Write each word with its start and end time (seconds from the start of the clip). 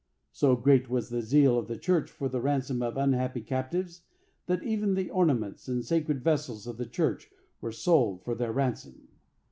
So 0.31 0.55
great 0.55 0.89
was 0.89 1.09
the 1.09 1.21
zeal 1.21 1.59
of 1.59 1.67
the 1.67 1.77
church 1.77 2.09
for 2.09 2.27
the 2.27 2.41
ransom 2.41 2.81
of 2.81 2.97
unhappy 2.97 3.41
captives, 3.41 4.01
that 4.47 4.63
even 4.63 4.95
the 4.95 5.11
ornaments 5.11 5.67
and 5.67 5.85
sacred 5.85 6.23
vessels 6.23 6.65
of 6.65 6.77
the 6.77 6.87
church 6.89 7.29
were 7.61 7.71
sold 7.71 8.23
for 8.23 8.33
their 8.33 8.51
ransom. 8.51 9.09